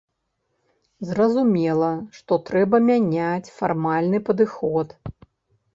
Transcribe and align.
Зразумела, 1.09 1.89
што 2.21 2.33
трэба 2.49 2.77
мяняць 2.89 3.53
фармальны 3.61 4.17
падыход. 4.33 4.87